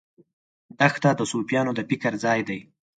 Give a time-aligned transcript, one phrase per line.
[0.79, 2.59] دښته د صوفیانو د فکر ځای دی.